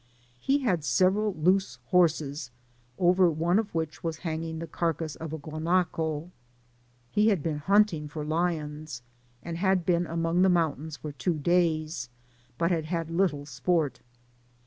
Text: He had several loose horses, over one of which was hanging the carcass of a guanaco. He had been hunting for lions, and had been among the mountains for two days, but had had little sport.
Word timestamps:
He 0.39 0.61
had 0.63 0.83
several 0.83 1.31
loose 1.35 1.77
horses, 1.89 2.49
over 2.97 3.29
one 3.29 3.59
of 3.59 3.69
which 3.75 4.03
was 4.03 4.17
hanging 4.25 4.57
the 4.57 4.65
carcass 4.65 5.15
of 5.15 5.31
a 5.31 5.37
guanaco. 5.37 6.31
He 7.11 7.27
had 7.27 7.43
been 7.43 7.59
hunting 7.59 8.07
for 8.07 8.25
lions, 8.25 9.03
and 9.43 9.59
had 9.59 9.85
been 9.85 10.07
among 10.07 10.41
the 10.41 10.49
mountains 10.49 10.97
for 10.97 11.11
two 11.11 11.37
days, 11.37 12.09
but 12.57 12.71
had 12.71 12.85
had 12.85 13.11
little 13.11 13.45
sport. 13.45 13.99